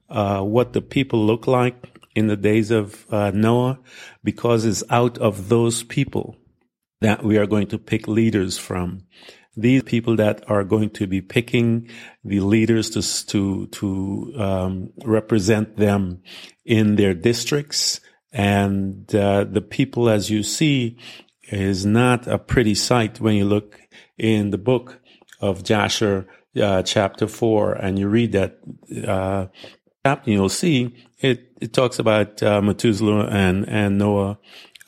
uh, 0.10 0.41
what 0.41 0.74
the 0.74 0.81
people 0.81 1.25
look 1.25 1.48
like 1.48 1.75
in 2.15 2.27
the 2.27 2.38
days 2.38 2.72
of 2.72 3.05
uh, 3.12 3.31
Noah 3.31 3.79
because 4.24 4.65
it's 4.65 4.83
out 4.89 5.17
of 5.17 5.50
those 5.50 5.83
people 5.83 6.38
that 7.03 7.24
we 7.24 7.38
are 7.38 7.45
going 7.45 7.67
to 7.67 7.77
pick 7.77 8.07
leaders 8.07 8.57
from. 8.57 9.03
These 9.55 9.83
people 9.83 10.15
that 10.15 10.50
are 10.50 10.63
going 10.63 10.89
to 10.91 11.05
be 11.05 11.22
picking 11.22 11.89
the 12.24 12.39
leaders 12.39 12.89
to 12.91 13.01
to 13.27 13.67
to 13.67 14.33
um, 14.38 14.89
represent 15.05 15.77
them 15.77 16.24
in 16.65 16.95
their 16.95 17.13
districts, 17.13 18.00
and 18.31 19.13
uh, 19.13 19.43
the 19.43 19.62
people, 19.62 20.10
as 20.10 20.31
you 20.31 20.41
see, 20.41 20.98
is 21.43 21.86
not 21.86 22.25
a 22.25 22.39
pretty 22.39 22.74
sight 22.74 23.19
when 23.19 23.36
you 23.36 23.45
look 23.45 23.79
in 24.17 24.50
the 24.50 24.57
book 24.57 25.00
of 25.39 25.63
Jasher, 25.63 26.25
uh, 26.60 26.81
chapter 26.81 27.27
four, 27.27 27.74
and 27.74 28.00
you 28.00 28.07
read 28.07 28.31
that 28.31 28.57
uh, 29.07 29.48
chapter, 30.03 30.31
you'll 30.31 30.50
see 30.50 30.95
it, 31.24 31.51
it 31.62 31.74
talks 31.74 32.00
about 32.00 32.43
uh, 32.43 32.62
Methuselah 32.62 33.27
and, 33.27 33.67
and 33.67 33.98
Noah 33.98 34.38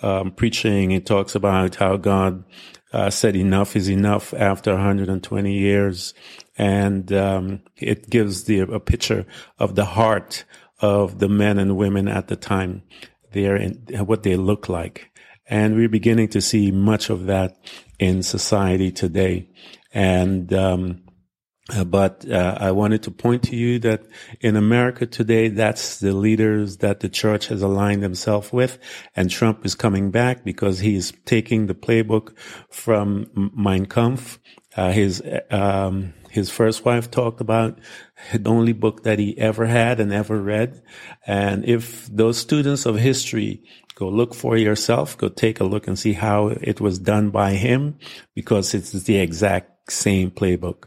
um, 0.05 0.31
preaching. 0.31 0.91
It 0.91 1.05
talks 1.05 1.35
about 1.35 1.75
how 1.75 1.97
God 1.97 2.45
uh, 2.93 3.09
said 3.09 3.35
enough 3.35 3.75
is 3.75 3.89
enough 3.89 4.33
after 4.33 4.73
120 4.73 5.51
years. 5.51 6.13
And 6.57 7.11
um, 7.11 7.61
it 7.75 8.09
gives 8.09 8.43
the, 8.43 8.59
a 8.59 8.79
picture 8.79 9.25
of 9.59 9.75
the 9.75 9.85
heart 9.85 10.45
of 10.79 11.19
the 11.19 11.27
men 11.27 11.57
and 11.57 11.75
women 11.75 12.07
at 12.07 12.27
the 12.27 12.35
time, 12.35 12.83
there 13.31 13.55
and 13.55 14.07
what 14.07 14.23
they 14.23 14.35
look 14.35 14.69
like. 14.69 15.11
And 15.47 15.75
we're 15.75 15.89
beginning 15.89 16.29
to 16.29 16.41
see 16.41 16.71
much 16.71 17.09
of 17.09 17.25
that 17.25 17.57
in 17.99 18.23
society 18.23 18.91
today. 18.91 19.49
And 19.93 20.53
um, 20.53 21.01
uh, 21.73 21.83
but 21.83 22.29
uh, 22.29 22.57
I 22.59 22.71
wanted 22.71 23.03
to 23.03 23.11
point 23.11 23.43
to 23.43 23.55
you 23.55 23.79
that 23.79 24.03
in 24.39 24.55
America 24.55 25.07
today, 25.07 25.47
that's 25.47 25.99
the 25.99 26.13
leaders 26.13 26.77
that 26.77 26.99
the 26.99 27.09
church 27.09 27.47
has 27.47 27.63
aligned 27.63 28.03
himself 28.03 28.53
with. 28.53 28.77
And 29.15 29.31
Trump 29.31 29.65
is 29.65 29.73
coming 29.73 30.11
back 30.11 30.43
because 30.43 30.79
he's 30.79 31.11
taking 31.25 31.65
the 31.65 31.73
playbook 31.73 32.37
from 32.69 33.51
Mein 33.55 33.87
Kampf. 33.87 34.39
Uh, 34.77 34.91
his, 34.91 35.23
um, 35.49 36.13
his 36.29 36.51
first 36.51 36.85
wife 36.85 37.09
talked 37.09 37.41
about 37.41 37.79
the 38.31 38.49
only 38.49 38.73
book 38.73 39.01
that 39.01 39.17
he 39.17 39.35
ever 39.39 39.65
had 39.65 39.99
and 39.99 40.13
ever 40.13 40.39
read. 40.39 40.83
And 41.25 41.65
if 41.65 42.05
those 42.07 42.37
students 42.37 42.85
of 42.85 42.97
history 42.97 43.63
go 43.95 44.07
look 44.09 44.35
for 44.35 44.55
yourself, 44.55 45.17
go 45.17 45.29
take 45.29 45.59
a 45.61 45.63
look 45.63 45.87
and 45.87 45.97
see 45.97 46.13
how 46.13 46.47
it 46.47 46.79
was 46.79 46.99
done 46.99 47.31
by 47.31 47.53
him 47.53 47.97
because 48.35 48.75
it's 48.75 48.91
the 48.91 49.17
exact 49.17 49.74
same 49.89 50.31
playbook. 50.31 50.85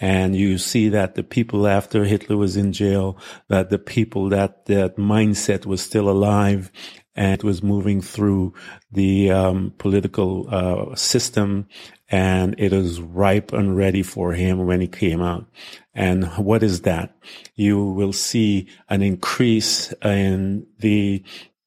And 0.00 0.34
you 0.34 0.58
see 0.58 0.88
that 0.90 1.14
the 1.14 1.22
people 1.22 1.66
after 1.66 2.04
Hitler 2.04 2.36
was 2.36 2.56
in 2.56 2.72
jail, 2.72 3.18
that 3.48 3.70
the 3.70 3.78
people 3.78 4.28
that 4.30 4.66
that 4.66 4.96
mindset 4.96 5.66
was 5.66 5.82
still 5.82 6.08
alive 6.08 6.72
and 7.14 7.34
it 7.34 7.44
was 7.44 7.62
moving 7.62 8.00
through 8.00 8.54
the 8.90 9.30
um, 9.30 9.74
political 9.78 10.46
uh, 10.48 10.94
system 10.94 11.66
and 12.08 12.54
it 12.58 12.72
is 12.72 13.00
ripe 13.00 13.52
and 13.52 13.76
ready 13.76 14.02
for 14.02 14.32
him 14.32 14.66
when 14.66 14.80
he 14.80 14.88
came 14.88 15.20
out. 15.20 15.46
And 15.94 16.24
what 16.36 16.62
is 16.62 16.82
that? 16.82 17.14
You 17.54 17.84
will 17.84 18.12
see 18.12 18.68
an 18.88 19.02
increase 19.02 19.92
in 20.02 20.66
the 20.78 21.22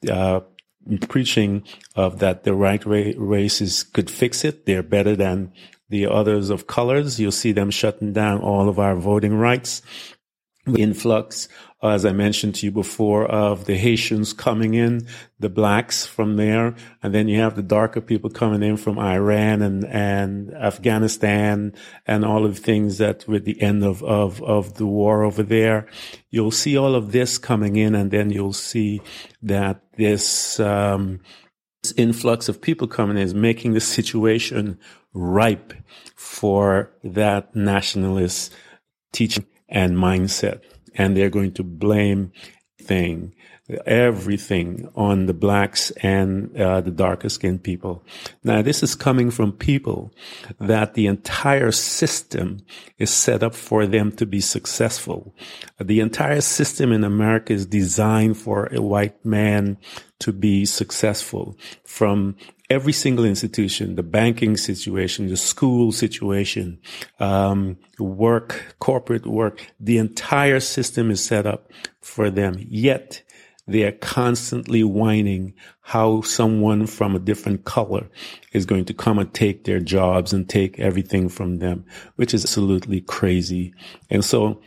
uh, 0.10 0.42
preaching 1.08 1.64
of 1.96 2.20
that 2.20 2.44
the 2.44 2.54
right 2.54 2.84
races 2.86 3.84
could 3.84 4.10
fix 4.10 4.44
it. 4.44 4.66
They're 4.66 4.84
better 4.84 5.16
than 5.16 5.54
the 5.94 6.08
others 6.08 6.50
of 6.50 6.68
colors. 6.68 7.20
You'll 7.20 7.32
see 7.32 7.52
them 7.54 7.70
shutting 7.70 8.14
down 8.14 8.42
all 8.42 8.68
of 8.68 8.80
our 8.80 8.96
voting 8.96 9.36
rights. 9.36 9.82
The 10.66 10.82
influx 10.82 11.48
as 11.84 12.06
I 12.06 12.14
mentioned 12.14 12.56
to 12.56 12.66
you 12.66 12.72
before, 12.72 13.26
of 13.26 13.66
the 13.66 13.76
Haitians 13.76 14.32
coming 14.32 14.74
in, 14.74 15.06
the 15.40 15.50
blacks 15.50 16.06
from 16.06 16.38
there, 16.38 16.76
and 17.02 17.14
then 17.14 17.28
you 17.28 17.42
have 17.42 17.56
the 17.56 17.62
darker 17.62 18.00
people 18.00 18.30
coming 18.30 18.64
in 18.64 18.78
from 18.78 18.98
Iran 18.98 19.62
and, 19.62 19.84
and 19.86 20.54
Afghanistan 20.54 21.74
and 22.08 22.24
all 22.24 22.46
of 22.46 22.56
the 22.56 22.62
things 22.62 23.00
that 23.00 23.28
with 23.28 23.44
the 23.44 23.62
end 23.62 23.84
of, 23.84 24.02
of, 24.02 24.42
of 24.42 24.76
the 24.76 24.86
war 24.86 25.24
over 25.24 25.44
there. 25.44 25.88
You'll 26.30 26.52
see 26.52 26.78
all 26.78 26.96
of 26.96 27.12
this 27.12 27.38
coming 27.38 27.76
in 27.76 27.96
and 27.96 28.10
then 28.10 28.30
you'll 28.30 28.54
see 28.54 29.02
that 29.42 29.82
this, 29.98 30.62
um, 30.62 31.20
this 31.84 31.94
influx 31.98 32.48
of 32.48 32.62
people 32.62 32.88
coming 32.88 33.18
is 33.18 33.34
making 33.34 33.74
the 33.74 33.82
situation 33.82 34.80
ripe 35.14 35.74
for 36.16 36.92
that 37.04 37.54
nationalist 37.56 38.54
teaching 39.12 39.46
and 39.70 39.98
mindset 39.98 40.62
and 40.96 41.16
they're 41.16 41.30
going 41.30 41.52
to 41.52 41.64
blame 41.64 42.32
thing 42.82 43.34
everything 43.86 44.90
on 44.96 45.26
the 45.26 45.34
blacks 45.34 45.92
and 45.92 46.56
uh, 46.58 46.82
the 46.82 46.92
darker 46.92 47.30
skinned 47.30 47.64
people. 47.64 48.04
Now, 48.44 48.62
this 48.62 48.84
is 48.84 48.94
coming 48.94 49.32
from 49.32 49.54
people 49.54 50.14
that 50.60 50.96
the 50.96 51.08
entire 51.08 51.72
system 51.72 52.60
is 52.98 53.10
set 53.10 53.42
up 53.42 53.56
for 53.56 53.88
them 53.88 54.12
to 54.14 54.26
be 54.26 54.42
successful. 54.42 55.34
The 55.80 56.02
entire 56.02 56.42
system 56.42 56.92
in 56.92 57.04
America 57.04 57.54
is 57.54 57.66
designed 57.66 58.38
for 58.38 58.68
a 58.74 58.82
white 58.82 59.24
man 59.26 59.78
to 60.24 60.32
be 60.32 60.66
successful 60.66 61.58
from 61.86 62.36
every 62.70 62.94
single 62.94 63.26
institution, 63.26 63.96
the 63.96 64.04
banking 64.04 64.56
situation, 64.56 65.28
the 65.28 65.38
school 65.38 65.92
situation, 65.92 66.80
um, 67.20 67.78
work, 68.00 68.76
corporate 68.80 69.28
work, 69.28 69.68
the 69.80 69.98
entire 69.98 70.60
system 70.60 71.12
is 71.12 71.24
set 71.24 71.46
up 71.46 71.70
for 72.02 72.30
them. 72.30 72.56
Yet 72.70 73.22
they 73.68 73.84
are 73.84 73.92
constantly 73.92 74.84
whining 74.84 75.54
how 75.82 76.22
someone 76.22 76.88
from 76.88 77.16
a 77.16 77.20
different 77.20 77.66
color 77.66 78.10
is 78.54 78.66
going 78.66 78.86
to 78.86 78.94
come 78.94 79.20
and 79.20 79.34
take 79.34 79.66
their 79.66 79.80
jobs 79.80 80.32
and 80.32 80.48
take 80.48 80.80
everything 80.80 81.28
from 81.28 81.58
them, 81.60 81.86
which 82.16 82.34
is 82.34 82.46
absolutely 82.46 83.02
crazy. 83.02 83.74
And 84.10 84.24
so 84.24 84.62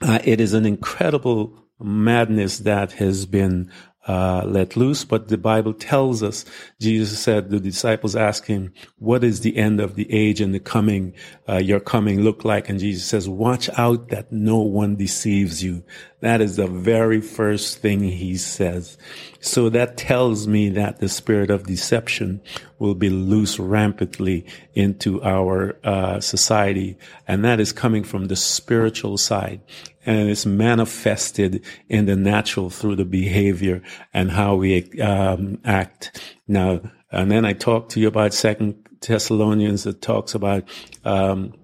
uh, 0.00 0.20
it 0.24 0.40
is 0.40 0.54
an 0.54 0.64
incredible 0.64 1.66
madness 1.78 2.60
that 2.60 2.92
has 2.92 3.26
been 3.26 3.70
uh, 4.06 4.44
let 4.46 4.76
loose. 4.76 5.04
But 5.04 5.28
the 5.28 5.38
Bible 5.38 5.74
tells 5.74 6.22
us, 6.22 6.44
Jesus 6.80 7.18
said, 7.18 7.50
the 7.50 7.60
disciples 7.60 8.16
asked 8.16 8.46
him, 8.46 8.72
what 8.98 9.24
is 9.24 9.40
the 9.40 9.56
end 9.56 9.80
of 9.80 9.94
the 9.94 10.12
age 10.12 10.40
and 10.40 10.54
the 10.54 10.60
coming, 10.60 11.14
uh, 11.48 11.56
your 11.56 11.80
coming 11.80 12.20
look 12.20 12.44
like? 12.44 12.68
And 12.68 12.78
Jesus 12.78 13.06
says, 13.06 13.28
watch 13.28 13.68
out 13.76 14.08
that 14.08 14.30
no 14.30 14.58
one 14.58 14.96
deceives 14.96 15.62
you. 15.62 15.84
That 16.20 16.40
is 16.40 16.56
the 16.56 16.66
very 16.66 17.20
first 17.20 17.78
thing 17.78 18.00
he 18.00 18.36
says. 18.36 18.96
So 19.40 19.68
that 19.70 19.96
tells 19.96 20.48
me 20.48 20.70
that 20.70 20.98
the 20.98 21.08
spirit 21.08 21.50
of 21.50 21.66
deception 21.66 22.40
will 22.78 22.94
be 22.94 23.10
loose 23.10 23.58
rampantly 23.58 24.46
into 24.74 25.22
our 25.22 25.78
uh, 25.84 26.20
society. 26.20 26.96
And 27.28 27.44
that 27.44 27.60
is 27.60 27.72
coming 27.72 28.02
from 28.02 28.26
the 28.26 28.36
spiritual 28.36 29.18
side 29.18 29.60
and 30.06 30.30
it's 30.30 30.46
manifested 30.46 31.64
in 31.88 32.06
the 32.06 32.16
natural 32.16 32.70
through 32.70 32.96
the 32.96 33.04
behavior 33.04 33.82
and 34.14 34.30
how 34.30 34.54
we 34.54 35.00
um, 35.00 35.58
act. 35.64 36.34
Now, 36.46 36.80
and 37.10 37.30
then 37.30 37.44
I 37.44 37.52
talked 37.52 37.90
to 37.92 38.00
you 38.00 38.06
about 38.06 38.32
Second 38.32 38.86
Thessalonians 39.00 39.82
that 39.82 40.00
talks 40.00 40.34
about 40.34 40.64
um, 41.04 41.54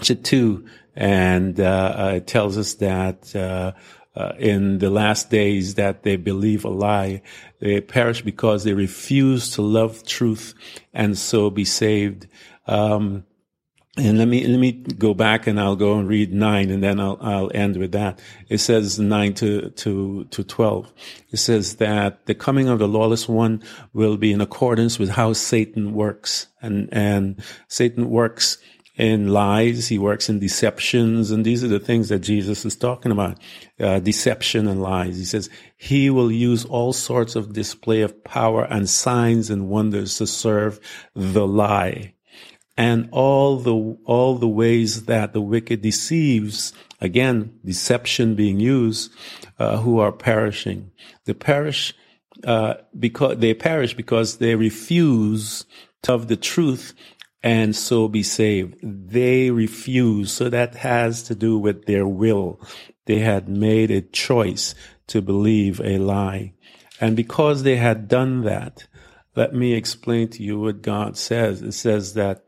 two, 0.00 0.66
and 0.94 1.58
uh, 1.60 2.12
it 2.16 2.26
tells 2.26 2.58
us 2.58 2.74
that. 2.74 3.34
Uh, 3.34 3.72
uh, 4.16 4.32
in 4.38 4.78
the 4.78 4.90
last 4.90 5.30
days 5.30 5.76
that 5.76 6.02
they 6.02 6.16
believe 6.16 6.64
a 6.64 6.68
lie. 6.68 7.22
They 7.60 7.80
perish 7.80 8.22
because 8.22 8.64
they 8.64 8.74
refuse 8.74 9.52
to 9.52 9.62
love 9.62 10.04
truth 10.04 10.52
and 10.92 11.16
so 11.16 11.48
be 11.48 11.64
saved. 11.64 12.26
Um, 12.66 13.24
and 13.96 14.18
let 14.18 14.28
me 14.28 14.46
let 14.46 14.58
me 14.58 14.72
go 14.72 15.14
back 15.14 15.46
and 15.46 15.60
I'll 15.60 15.76
go 15.76 15.98
and 15.98 16.08
read 16.08 16.32
nine 16.32 16.70
and 16.70 16.82
then 16.82 17.00
I'll 17.00 17.18
I'll 17.20 17.50
end 17.54 17.76
with 17.76 17.92
that. 17.92 18.20
It 18.48 18.58
says 18.58 18.98
nine 18.98 19.34
to 19.34 19.70
to 19.70 20.24
to 20.24 20.44
twelve. 20.44 20.92
It 21.30 21.38
says 21.38 21.76
that 21.76 22.26
the 22.26 22.34
coming 22.34 22.68
of 22.68 22.78
the 22.78 22.88
lawless 22.88 23.28
one 23.28 23.62
will 23.92 24.16
be 24.16 24.32
in 24.32 24.40
accordance 24.40 24.98
with 24.98 25.10
how 25.10 25.32
Satan 25.32 25.92
works, 25.92 26.46
and 26.62 26.88
and 26.92 27.42
Satan 27.66 28.10
works 28.10 28.58
in 29.00 29.28
lies. 29.28 29.88
He 29.88 29.98
works 29.98 30.28
in 30.28 30.40
deceptions, 30.40 31.30
and 31.30 31.42
these 31.42 31.64
are 31.64 31.68
the 31.68 31.80
things 31.80 32.10
that 32.10 32.18
Jesus 32.18 32.66
is 32.66 32.76
talking 32.76 33.10
about: 33.10 33.38
uh, 33.80 33.98
deception 34.00 34.68
and 34.68 34.82
lies. 34.82 35.16
He 35.16 35.24
says 35.24 35.48
he 35.76 36.10
will 36.10 36.30
use 36.30 36.66
all 36.66 36.92
sorts 36.92 37.34
of 37.34 37.54
display 37.54 38.02
of 38.02 38.22
power 38.24 38.64
and 38.64 38.88
signs 38.88 39.48
and 39.48 39.70
wonders 39.70 40.18
to 40.18 40.26
serve 40.26 40.78
the 41.14 41.46
lie 41.46 42.12
and 42.76 43.08
all 43.10 43.56
the 43.56 43.74
all 44.04 44.36
the 44.36 44.48
ways 44.48 45.06
that 45.06 45.32
the 45.32 45.40
wicked 45.40 45.80
deceives 45.80 46.72
again 47.00 47.58
deception 47.64 48.34
being 48.34 48.60
used 48.60 49.10
uh, 49.58 49.78
who 49.78 49.98
are 49.98 50.12
perishing 50.12 50.90
they 51.24 51.34
perish 51.34 51.94
uh, 52.44 52.74
because 52.98 53.38
they 53.38 53.52
perish 53.54 53.94
because 53.94 54.38
they 54.38 54.54
refuse 54.54 55.64
to 56.02 56.14
of 56.14 56.28
the 56.28 56.36
truth 56.36 56.94
and 57.42 57.74
so 57.74 58.08
be 58.08 58.22
saved. 58.22 58.76
They 58.82 59.50
refuse. 59.50 60.32
So 60.32 60.48
that 60.48 60.74
has 60.76 61.22
to 61.24 61.34
do 61.34 61.58
with 61.58 61.86
their 61.86 62.06
will. 62.06 62.60
They 63.06 63.20
had 63.20 63.48
made 63.48 63.90
a 63.90 64.02
choice 64.02 64.74
to 65.08 65.22
believe 65.22 65.80
a 65.80 65.98
lie. 65.98 66.54
And 67.00 67.16
because 67.16 67.62
they 67.62 67.76
had 67.76 68.08
done 68.08 68.42
that 68.42 68.86
let 69.36 69.54
me 69.54 69.74
explain 69.74 70.28
to 70.28 70.42
you 70.42 70.60
what 70.60 70.82
god 70.82 71.16
says. 71.16 71.62
It 71.62 71.72
says 71.72 72.14
that 72.14 72.44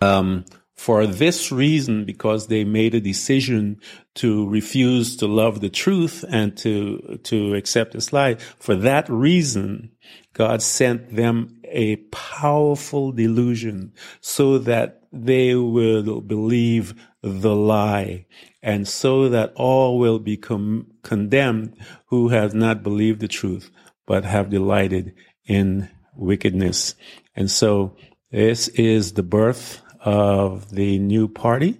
um, 0.00 0.44
for 0.76 1.06
this 1.06 1.50
reason, 1.52 2.04
because 2.04 2.46
they 2.46 2.64
made 2.64 2.94
a 2.94 3.00
decision 3.00 3.80
to 4.16 4.48
refuse 4.48 5.16
to 5.16 5.26
love 5.26 5.60
the 5.60 5.70
truth 5.70 6.24
and 6.28 6.56
to, 6.58 7.20
to 7.24 7.54
accept 7.54 7.92
this 7.92 8.12
lie, 8.12 8.36
for 8.58 8.74
that 8.76 9.08
reason, 9.08 9.92
God 10.32 10.62
sent 10.62 11.14
them 11.14 11.60
a 11.74 11.96
powerful 11.96 13.12
delusion 13.12 13.92
so 14.20 14.58
that 14.58 15.02
they 15.12 15.54
will 15.54 16.20
believe 16.20 16.94
the 17.22 17.54
lie 17.54 18.26
and 18.62 18.88
so 18.88 19.28
that 19.28 19.52
all 19.56 19.98
will 19.98 20.18
be 20.18 20.36
condemned 20.36 21.76
who 22.06 22.28
have 22.28 22.54
not 22.54 22.82
believed 22.82 23.20
the 23.20 23.28
truth, 23.28 23.70
but 24.06 24.24
have 24.24 24.50
delighted 24.50 25.14
in 25.46 25.88
wickedness. 26.14 26.94
And 27.36 27.50
so 27.50 27.96
this 28.30 28.68
is 28.68 29.12
the 29.12 29.22
birth 29.22 29.82
of 30.00 30.70
the 30.70 30.98
new 30.98 31.28
party. 31.28 31.78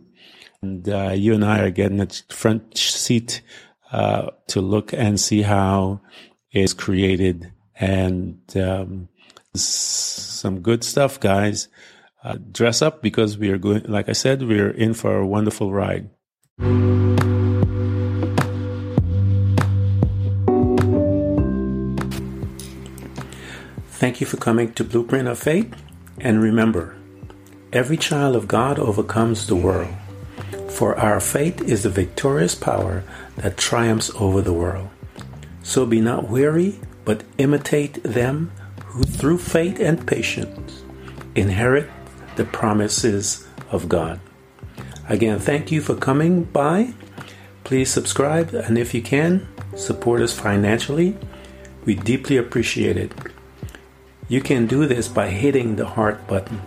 And 0.63 0.89
uh, 0.89 1.13
you 1.15 1.35
and 1.35 1.45
I 1.45 1.61
are 1.61 1.71
getting 1.71 2.01
a 2.01 2.09
front 2.31 2.77
seat 2.77 3.43
uh, 3.93 4.31
to 4.49 4.61
look 4.61 4.93
and 4.93 5.21
see 5.21 5.43
how 5.43 6.01
it's 6.51 6.73
created. 6.73 7.53
And 7.77 8.41
um, 8.57 9.09
some 9.55 10.61
good 10.61 10.85
stuff, 10.85 11.21
guys. 11.21 11.69
Uh, 12.23 12.39
dress 12.51 12.83
up 12.83 13.03
because 13.03 13.37
we 13.37 13.51
are 13.51 13.59
going, 13.59 13.83
like 13.85 14.09
I 14.09 14.13
said, 14.13 14.43
we're 14.43 14.71
in 14.71 14.95
for 14.95 15.17
a 15.19 15.27
wonderful 15.27 15.73
ride. 15.73 16.11
Thank 23.89 24.21
you 24.21 24.27
for 24.27 24.37
coming 24.37 24.73
to 24.75 24.85
Blueprint 24.85 25.29
of 25.29 25.39
Faith. 25.39 25.75
And 26.19 26.43
remember, 26.43 26.97
Every 27.75 27.97
child 27.97 28.37
of 28.37 28.47
God 28.47 28.79
overcomes 28.79 29.49
the 29.49 29.57
world, 29.57 29.93
for 30.69 30.97
our 30.97 31.19
faith 31.19 31.61
is 31.61 31.83
the 31.83 31.91
victorious 31.91 32.55
power 32.55 33.03
that 33.35 33.57
triumphs 33.57 34.13
over 34.15 34.41
the 34.41 34.53
world. 34.53 34.91
So 35.65 35.85
be 35.85 36.01
not 36.01 36.29
weary, 36.29 36.79
but 37.05 37.25
imitate 37.37 38.01
them 38.05 38.53
who 38.95 39.03
through 39.03 39.39
faith 39.39 39.81
and 39.81 40.07
patience 40.07 40.85
inherit 41.35 41.91
the 42.37 42.45
promises 42.45 43.45
of 43.73 43.89
God. 43.89 44.21
Again, 45.09 45.41
thank 45.41 45.73
you 45.73 45.81
for 45.81 45.97
coming 45.97 46.45
by. 46.45 46.95
Please 47.65 47.91
subscribe, 47.91 48.55
and 48.55 48.79
if 48.79 48.95
you 48.95 49.03
can, 49.03 49.49
support 49.75 50.23
us 50.23 50.33
financially. 50.33 51.17
We 51.85 51.97
deeply 51.97 52.37
appreciate 52.37 52.97
it. 52.97 53.11
You 54.29 54.41
can 54.41 54.69
do 54.69 54.87
this 54.87 55.09
by 55.09 55.29
hitting 55.29 55.75
the 55.75 55.87
heart 55.87 56.29
button. 56.29 56.63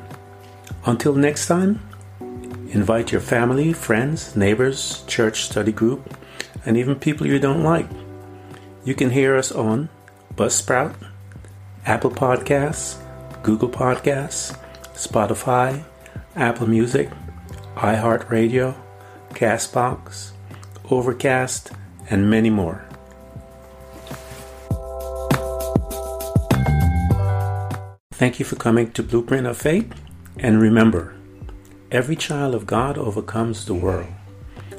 Until 0.85 1.15
next 1.15 1.47
time, 1.47 1.79
invite 2.69 3.13
your 3.13 3.21
family, 3.21 3.71
friends, 3.71 4.35
neighbors, 4.35 5.05
church 5.07 5.43
study 5.43 5.71
group, 5.71 6.13
and 6.65 6.75
even 6.75 6.95
people 6.95 7.25
you 7.25 7.39
don't 7.39 7.63
like. 7.63 7.87
You 8.83 8.95
can 8.95 9.11
hear 9.11 9.37
us 9.37 9.49
on 9.49 9.87
Buzzsprout, 10.35 10.93
Apple 11.87 12.11
Podcasts, 12.11 12.97
Google 13.43 13.69
Podcasts, 13.69 14.59
Spotify, 14.93 15.85
Apple 16.35 16.67
Music, 16.67 17.09
iHeartRadio, 17.75 18.75
Castbox, 19.29 20.31
Overcast, 20.91 21.71
and 22.09 22.29
many 22.29 22.49
more. 22.49 22.83
Thank 28.11 28.39
you 28.39 28.43
for 28.43 28.57
coming 28.57 28.91
to 28.91 29.01
Blueprint 29.01 29.47
of 29.47 29.55
Faith. 29.55 29.89
And 30.37 30.61
remember, 30.61 31.15
every 31.89 32.17
child 32.17 32.53
of 32.53 32.67
God 32.67 32.97
overcomes 32.97 33.63
the 33.63 33.73
world. 33.73 34.09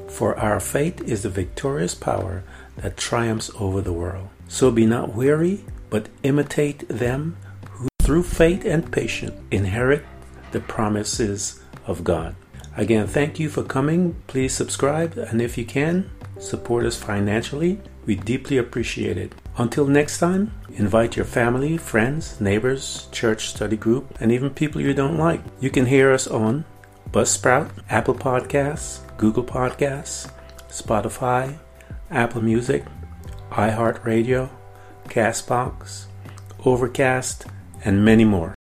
For 0.09 0.38
our 0.38 0.61
faith 0.61 1.01
is 1.01 1.23
the 1.23 1.31
victorious 1.31 1.94
power 1.94 2.44
that 2.77 2.99
triumphs 2.99 3.51
over 3.59 3.81
the 3.81 3.94
world. 3.94 4.29
So 4.47 4.71
be 4.71 4.85
not 4.85 5.14
weary, 5.14 5.64
but 5.90 6.09
imitate 6.22 6.88
them 6.88 7.37
who 7.70 7.88
through 8.03 8.22
faith 8.22 8.64
and 8.64 8.90
patience 8.90 9.35
inherit 9.51 10.05
the 10.53 10.61
promises 10.61 11.62
of 11.87 12.05
God. 12.05 12.35
Again, 12.77 13.07
thank 13.07 13.40
you 13.40 13.48
for 13.48 13.64
coming. 13.64 14.14
Please 14.29 14.55
subscribe, 14.55 15.18
and 15.18 15.42
if 15.42 15.59
you 15.59 15.64
can, 15.64 16.11
support 16.38 16.87
us 16.87 16.96
financially. 16.96 17.81
We 18.07 18.14
deeply 18.14 18.57
appreciate 18.57 19.18
it. 19.18 19.35
Until 19.57 19.87
next 19.87 20.18
time, 20.18 20.53
invite 20.70 21.16
your 21.16 21.24
family, 21.24 21.77
friends, 21.77 22.40
neighbors, 22.40 23.09
church 23.11 23.48
study 23.48 23.77
group, 23.77 24.16
and 24.20 24.31
even 24.31 24.51
people 24.51 24.81
you 24.81 24.94
don't 24.94 25.18
like. 25.18 25.40
You 25.61 25.70
can 25.70 25.87
hear 25.87 26.12
us 26.12 26.27
on 26.29 26.64
Buzzsprout, 27.11 27.70
Apple 27.90 28.14
Podcasts, 28.14 29.01
Google 29.16 29.44
Podcasts, 29.44 30.31
Spotify, 30.68 31.59
Apple 32.11 32.42
Music, 32.42 32.85
iHeartRadio, 33.51 34.48
Castbox, 35.09 36.07
Overcast, 36.64 37.47
and 37.85 38.05
many 38.05 38.25
more. 38.25 38.58